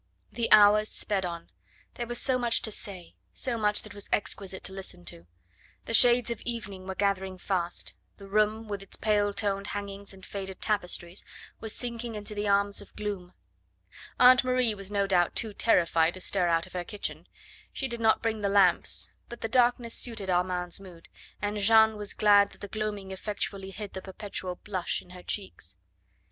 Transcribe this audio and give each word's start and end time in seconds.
The 0.31 0.51
hours 0.51 0.89
sped 0.89 1.27
on; 1.27 1.51
there 1.93 2.07
was 2.07 2.19
so 2.19 2.39
much 2.39 2.63
to 2.63 2.71
say, 2.71 3.13
so 3.33 3.55
much 3.55 3.83
that 3.83 3.93
was 3.93 4.09
exquisite 4.11 4.63
to 4.63 4.73
listen 4.73 5.05
to. 5.05 5.27
The 5.85 5.93
shades 5.93 6.31
of 6.31 6.41
evening 6.41 6.87
were 6.87 6.95
gathering 6.95 7.37
fast; 7.37 7.93
the 8.17 8.27
room, 8.27 8.67
with 8.67 8.81
its 8.81 8.95
pale 8.95 9.31
toned 9.31 9.67
hangings 9.67 10.11
and 10.11 10.25
faded 10.25 10.59
tapestries, 10.59 11.23
was 11.59 11.75
sinking 11.75 12.15
into 12.15 12.33
the 12.33 12.47
arms 12.47 12.81
of 12.81 12.95
gloom. 12.95 13.33
Aunt 14.19 14.43
Marie 14.43 14.73
was 14.73 14.91
no 14.91 15.05
doubt 15.05 15.35
too 15.35 15.53
terrified 15.53 16.15
to 16.15 16.19
stir 16.19 16.47
out 16.47 16.65
of 16.65 16.73
her 16.73 16.83
kitchen; 16.83 17.27
she 17.71 17.87
did 17.87 17.99
not 17.99 18.23
bring 18.23 18.41
the 18.41 18.49
lamps, 18.49 19.11
but 19.29 19.41
the 19.41 19.47
darkness 19.47 19.93
suited 19.93 20.31
Armand's 20.31 20.79
mood, 20.79 21.09
and 21.43 21.59
Jeanne 21.59 21.95
was 21.95 22.15
glad 22.15 22.53
that 22.53 22.61
the 22.61 22.67
gloaming 22.67 23.11
effectually 23.11 23.69
hid 23.69 23.93
the 23.93 24.01
perpetual 24.01 24.55
blush 24.55 25.03
in 25.03 25.11
her 25.11 25.21
cheeks. 25.21 25.77